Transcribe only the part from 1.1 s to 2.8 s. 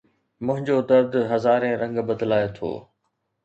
هزارين رنگ بدلائي ٿو